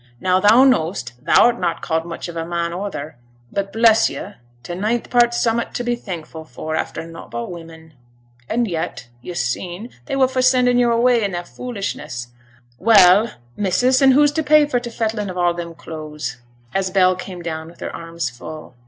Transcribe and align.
Now 0.19 0.39
thou 0.39 0.63
know'st 0.63 1.13
thou'rt 1.23 1.59
not 1.59 1.83
called 1.83 2.05
much 2.05 2.27
of 2.27 2.35
a 2.35 2.43
man 2.43 2.71
oather, 2.73 3.17
but 3.51 3.71
bless 3.71 4.09
yo', 4.09 4.33
t' 4.63 4.73
ninth 4.73 5.11
part's 5.11 5.37
summut 5.39 5.75
to 5.75 5.83
be 5.83 5.95
thankful 5.95 6.43
for, 6.43 6.75
after 6.75 7.05
nought 7.05 7.29
but 7.29 7.51
women. 7.51 7.93
An' 8.49 8.65
yet, 8.65 9.09
yo' 9.21 9.35
seen, 9.35 9.91
they 10.07 10.15
were 10.15 10.27
for 10.27 10.41
sending 10.41 10.79
yo' 10.79 10.89
away 10.91 11.23
i' 11.23 11.27
their 11.29 11.43
foolishness! 11.43 12.29
Well! 12.79 13.29
missus, 13.55 14.01
and 14.01 14.13
who's 14.13 14.31
to 14.31 14.41
pay 14.43 14.65
for 14.65 14.79
t' 14.79 14.89
fettling 14.89 15.29
of 15.29 15.37
all 15.37 15.53
them 15.53 15.75
clothes?' 15.75 16.37
as 16.73 16.89
Bell 16.89 17.15
came 17.15 17.43
down 17.43 17.67
with 17.69 17.79
her 17.81 17.95
arms 17.95 18.27
full. 18.31 18.73